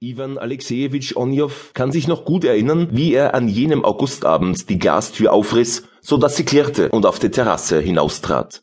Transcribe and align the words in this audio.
Ivan 0.00 0.38
Alexejewitsch 0.38 1.16
Onjow 1.16 1.50
kann 1.74 1.90
sich 1.90 2.06
noch 2.06 2.24
gut 2.24 2.44
erinnern, 2.44 2.86
wie 2.92 3.12
er 3.14 3.34
an 3.34 3.48
jenem 3.48 3.84
Augustabend 3.84 4.70
die 4.70 4.78
Glastür 4.78 5.32
aufriss, 5.32 5.88
so 6.00 6.16
dass 6.16 6.36
sie 6.36 6.44
klirrte 6.44 6.90
und 6.90 7.04
auf 7.04 7.18
die 7.18 7.30
Terrasse 7.30 7.80
hinaustrat. 7.80 8.62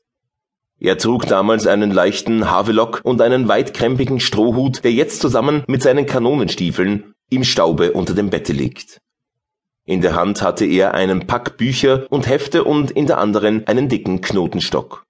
Er 0.79 0.97
trug 0.97 1.25
damals 1.25 1.67
einen 1.67 1.91
leichten 1.91 2.49
Havelock 2.49 3.01
und 3.03 3.21
einen 3.21 3.49
weitkrempigen 3.49 4.21
Strohhut, 4.21 4.85
der 4.85 4.93
jetzt 4.93 5.19
zusammen 5.19 5.65
mit 5.67 5.83
seinen 5.83 6.05
Kanonenstiefeln 6.05 7.13
im 7.29 7.43
Staube 7.43 7.91
unter 7.91 8.13
dem 8.13 8.29
Bette 8.29 8.53
liegt. 8.53 9.01
In 9.83 9.99
der 9.99 10.15
Hand 10.15 10.41
hatte 10.41 10.65
er 10.65 10.93
einen 10.93 11.27
Pack 11.27 11.57
Bücher 11.57 12.05
und 12.09 12.29
Hefte 12.29 12.63
und 12.63 12.91
in 12.91 13.07
der 13.07 13.17
anderen 13.17 13.67
einen 13.67 13.89
dicken 13.89 14.21
Knotenstock. 14.21 15.03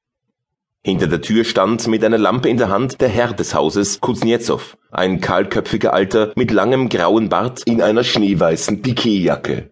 Hinter 0.85 1.07
der 1.07 1.19
Tür 1.19 1.43
stand 1.45 1.87
mit 1.87 2.03
einer 2.03 2.19
Lampe 2.19 2.47
in 2.47 2.57
der 2.57 2.69
Hand 2.69 3.01
der 3.01 3.09
Herr 3.09 3.33
des 3.33 3.55
Hauses, 3.55 4.01
Kuznetsov, 4.01 4.77
ein 4.91 5.19
kahlköpfiger 5.19 5.95
Alter 5.95 6.31
mit 6.35 6.51
langem 6.51 6.89
grauen 6.89 7.27
Bart 7.27 7.63
in 7.65 7.81
einer 7.81 8.03
schneeweißen 8.03 8.83
Piquetjacke. 8.83 9.71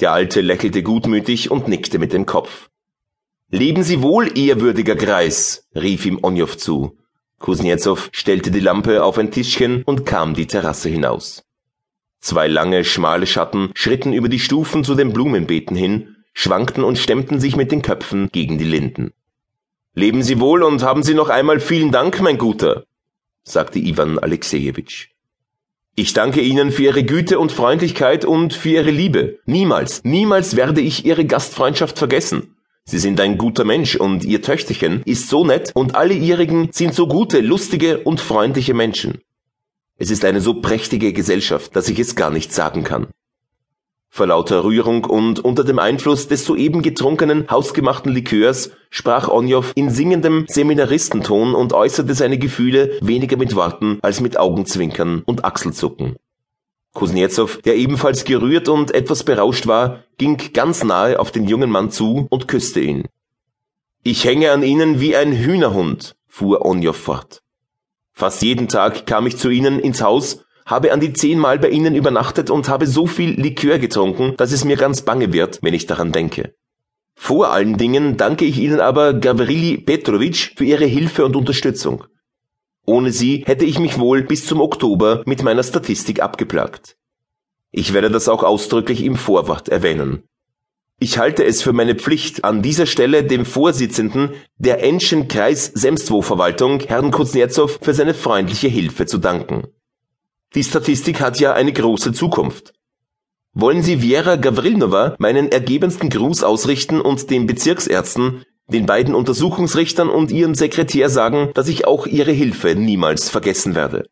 Der 0.00 0.10
Alte 0.10 0.40
lächelte 0.40 0.82
gutmütig 0.82 1.52
und 1.52 1.68
nickte 1.68 2.00
mit 2.00 2.12
dem 2.12 2.26
Kopf. 2.26 2.70
Leben 3.50 3.84
Sie 3.84 4.02
wohl, 4.02 4.36
ehrwürdiger 4.36 4.96
Greis, 4.96 5.68
rief 5.76 6.04
ihm 6.04 6.18
Onjow 6.20 6.56
zu. 6.56 6.98
Kuznetsov 7.38 8.08
stellte 8.10 8.50
die 8.50 8.58
Lampe 8.58 9.04
auf 9.04 9.18
ein 9.18 9.30
Tischchen 9.30 9.84
und 9.84 10.06
kam 10.06 10.34
die 10.34 10.48
Terrasse 10.48 10.88
hinaus. 10.88 11.44
Zwei 12.18 12.48
lange, 12.48 12.82
schmale 12.82 13.28
Schatten 13.28 13.70
schritten 13.74 14.12
über 14.12 14.28
die 14.28 14.40
Stufen 14.40 14.82
zu 14.82 14.96
den 14.96 15.12
Blumenbeeten 15.12 15.76
hin, 15.76 16.16
schwankten 16.32 16.82
und 16.82 16.98
stemmten 16.98 17.38
sich 17.38 17.54
mit 17.54 17.70
den 17.70 17.82
Köpfen 17.82 18.28
gegen 18.32 18.58
die 18.58 18.64
Linden. 18.64 19.12
Leben 19.98 20.22
Sie 20.22 20.40
wohl 20.40 20.62
und 20.62 20.82
haben 20.82 21.02
Sie 21.02 21.14
noch 21.14 21.30
einmal 21.30 21.58
vielen 21.58 21.90
Dank, 21.90 22.20
mein 22.20 22.36
Guter, 22.36 22.84
sagte 23.44 23.78
Iwan 23.78 24.18
Alexejewitsch. 24.18 25.08
Ich 25.94 26.12
danke 26.12 26.42
Ihnen 26.42 26.70
für 26.70 26.82
Ihre 26.82 27.02
Güte 27.02 27.38
und 27.38 27.50
Freundlichkeit 27.50 28.26
und 28.26 28.52
für 28.52 28.68
Ihre 28.68 28.90
Liebe. 28.90 29.38
Niemals, 29.46 30.04
niemals 30.04 30.54
werde 30.54 30.82
ich 30.82 31.06
Ihre 31.06 31.24
Gastfreundschaft 31.24 31.96
vergessen. 31.96 32.58
Sie 32.84 32.98
sind 32.98 33.18
ein 33.20 33.38
guter 33.38 33.64
Mensch 33.64 33.96
und 33.96 34.22
Ihr 34.22 34.42
Töchterchen 34.42 35.02
ist 35.06 35.30
so 35.30 35.46
nett 35.46 35.70
und 35.74 35.94
alle 35.94 36.12
Ihrigen 36.12 36.68
sind 36.72 36.94
so 36.94 37.08
gute, 37.08 37.40
lustige 37.40 38.00
und 38.00 38.20
freundliche 38.20 38.74
Menschen. 38.74 39.22
Es 39.96 40.10
ist 40.10 40.26
eine 40.26 40.42
so 40.42 40.60
prächtige 40.60 41.14
Gesellschaft, 41.14 41.74
dass 41.74 41.88
ich 41.88 41.98
es 41.98 42.14
gar 42.14 42.30
nicht 42.30 42.52
sagen 42.52 42.84
kann. 42.84 43.06
Vor 44.08 44.26
lauter 44.26 44.64
Rührung 44.64 45.04
und 45.04 45.44
unter 45.44 45.62
dem 45.62 45.78
Einfluss 45.78 46.28
des 46.28 46.44
soeben 46.44 46.82
getrunkenen, 46.82 47.46
hausgemachten 47.50 48.12
Likörs 48.12 48.70
sprach 48.90 49.28
Onjow 49.28 49.72
in 49.74 49.90
singendem 49.90 50.46
Seminaristenton 50.48 51.54
und 51.54 51.72
äußerte 51.72 52.14
seine 52.14 52.38
Gefühle 52.38 52.98
weniger 53.02 53.36
mit 53.36 53.54
Worten 53.54 53.98
als 54.02 54.20
mit 54.20 54.38
Augenzwinkern 54.38 55.22
und 55.26 55.44
Achselzucken. 55.44 56.16
Kuznetsov, 56.94 57.60
der 57.62 57.76
ebenfalls 57.76 58.24
gerührt 58.24 58.70
und 58.70 58.94
etwas 58.94 59.22
berauscht 59.22 59.66
war, 59.66 60.04
ging 60.16 60.38
ganz 60.54 60.82
nahe 60.82 61.20
auf 61.20 61.30
den 61.30 61.46
jungen 61.46 61.70
Mann 61.70 61.90
zu 61.90 62.26
und 62.30 62.48
küsste 62.48 62.80
ihn. 62.80 63.04
Ich 64.02 64.24
hänge 64.24 64.50
an 64.50 64.62
Ihnen 64.62 64.98
wie 64.98 65.14
ein 65.14 65.32
Hühnerhund, 65.32 66.16
fuhr 66.26 66.64
Onjow 66.64 66.96
fort. 66.96 67.42
Fast 68.14 68.40
jeden 68.40 68.68
Tag 68.68 69.04
kam 69.04 69.26
ich 69.26 69.36
zu 69.36 69.50
Ihnen 69.50 69.78
ins 69.78 70.00
Haus 70.00 70.45
habe 70.66 70.92
an 70.92 71.00
die 71.00 71.12
zehnmal 71.12 71.58
bei 71.58 71.70
Ihnen 71.70 71.94
übernachtet 71.94 72.50
und 72.50 72.68
habe 72.68 72.86
so 72.86 73.06
viel 73.06 73.40
Likör 73.40 73.78
getrunken, 73.78 74.34
dass 74.36 74.52
es 74.52 74.64
mir 74.64 74.76
ganz 74.76 75.02
bange 75.02 75.32
wird, 75.32 75.60
wenn 75.62 75.72
ich 75.72 75.86
daran 75.86 76.12
denke. 76.12 76.54
Vor 77.14 77.50
allen 77.50 77.78
Dingen 77.78 78.18
danke 78.18 78.44
ich 78.44 78.58
Ihnen 78.58 78.80
aber 78.80 79.14
Gavrili 79.14 79.78
Petrovich 79.78 80.52
für 80.56 80.64
Ihre 80.64 80.84
Hilfe 80.84 81.24
und 81.24 81.34
Unterstützung. 81.34 82.04
Ohne 82.84 83.10
Sie 83.10 83.44
hätte 83.46 83.64
ich 83.64 83.78
mich 83.78 83.98
wohl 83.98 84.22
bis 84.22 84.46
zum 84.46 84.60
Oktober 84.60 85.22
mit 85.24 85.42
meiner 85.42 85.62
Statistik 85.62 86.20
abgeplagt. 86.20 86.96
Ich 87.72 87.92
werde 87.92 88.10
das 88.10 88.28
auch 88.28 88.42
ausdrücklich 88.42 89.02
im 89.02 89.16
Vorwort 89.16 89.68
erwähnen. 89.68 90.24
Ich 90.98 91.18
halte 91.18 91.44
es 91.44 91.62
für 91.62 91.72
meine 91.72 91.94
Pflicht, 91.94 92.44
an 92.44 92.62
dieser 92.62 92.86
Stelle 92.86 93.22
dem 93.22 93.44
Vorsitzenden 93.44 94.30
der 94.56 94.82
Enschen 94.82 95.28
Kreis 95.28 95.66
Semstwo 95.74 96.22
Verwaltung, 96.22 96.80
Herrn 96.80 97.10
Kuznetsov, 97.10 97.80
für 97.82 97.92
seine 97.92 98.14
freundliche 98.14 98.68
Hilfe 98.68 99.04
zu 99.04 99.18
danken. 99.18 99.64
Die 100.56 100.64
Statistik 100.64 101.20
hat 101.20 101.38
ja 101.38 101.52
eine 101.52 101.70
große 101.70 102.14
Zukunft. 102.14 102.72
Wollen 103.52 103.82
Sie 103.82 103.98
Vera 103.98 104.36
Gavrilnova 104.36 105.14
meinen 105.18 105.52
ergebensten 105.52 106.08
Gruß 106.08 106.44
ausrichten 106.44 106.98
und 107.02 107.30
den 107.30 107.46
Bezirksärzten, 107.46 108.42
den 108.66 108.86
beiden 108.86 109.14
Untersuchungsrichtern 109.14 110.08
und 110.08 110.30
ihrem 110.30 110.54
Sekretär 110.54 111.10
sagen, 111.10 111.50
dass 111.52 111.68
ich 111.68 111.86
auch 111.86 112.06
ihre 112.06 112.32
Hilfe 112.32 112.74
niemals 112.74 113.28
vergessen 113.28 113.74
werde. 113.74 114.08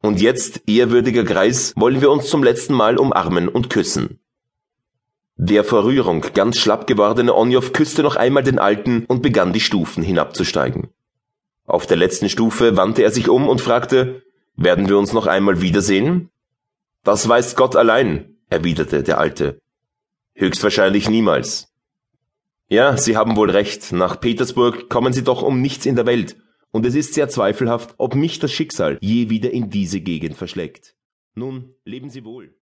Und 0.00 0.18
jetzt, 0.18 0.62
ehrwürdiger 0.66 1.24
Greis, 1.24 1.74
wollen 1.76 2.00
wir 2.00 2.10
uns 2.10 2.30
zum 2.30 2.42
letzten 2.42 2.72
Mal 2.72 2.96
umarmen 2.96 3.46
und 3.46 3.68
küssen. 3.68 4.20
Der 5.36 5.62
vor 5.62 5.84
Rührung 5.84 6.24
ganz 6.32 6.56
schlapp 6.56 6.86
gewordene 6.86 7.34
Onjow 7.34 7.72
küsste 7.74 8.02
noch 8.02 8.16
einmal 8.16 8.42
den 8.42 8.58
Alten 8.58 9.04
und 9.08 9.20
begann 9.20 9.52
die 9.52 9.60
Stufen 9.60 10.02
hinabzusteigen. 10.02 10.88
Auf 11.66 11.86
der 11.86 11.98
letzten 11.98 12.30
Stufe 12.30 12.78
wandte 12.78 13.02
er 13.02 13.10
sich 13.10 13.28
um 13.28 13.46
und 13.46 13.60
fragte, 13.60 14.22
werden 14.56 14.88
wir 14.88 14.98
uns 14.98 15.12
noch 15.12 15.26
einmal 15.26 15.60
wiedersehen? 15.60 16.30
Das 17.04 17.28
weiß 17.28 17.56
Gott 17.56 17.76
allein, 17.76 18.36
erwiderte 18.48 19.02
der 19.02 19.18
Alte. 19.18 19.60
Höchstwahrscheinlich 20.34 21.08
niemals. 21.08 21.72
Ja, 22.68 22.96
Sie 22.96 23.16
haben 23.16 23.36
wohl 23.36 23.50
recht, 23.50 23.92
nach 23.92 24.20
Petersburg 24.20 24.88
kommen 24.88 25.12
Sie 25.12 25.22
doch 25.22 25.42
um 25.42 25.60
nichts 25.60 25.86
in 25.86 25.94
der 25.94 26.06
Welt, 26.06 26.36
und 26.72 26.84
es 26.84 26.94
ist 26.94 27.14
sehr 27.14 27.28
zweifelhaft, 27.28 27.94
ob 27.98 28.14
mich 28.14 28.38
das 28.38 28.52
Schicksal 28.52 28.98
je 29.00 29.30
wieder 29.30 29.50
in 29.50 29.70
diese 29.70 30.00
Gegend 30.00 30.36
verschlägt. 30.36 30.96
Nun, 31.34 31.74
leben 31.84 32.10
Sie 32.10 32.24
wohl. 32.24 32.54